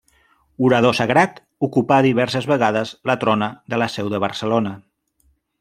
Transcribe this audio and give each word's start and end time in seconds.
Orador 0.67 0.95
sagrat, 0.99 1.37
ocupà 1.67 1.99
diverses 2.07 2.49
vegades 2.53 2.95
la 3.13 3.19
trona 3.25 3.53
de 3.75 3.83
la 3.83 3.93
seu 3.97 4.13
de 4.15 4.25
Barcelona. 4.29 4.77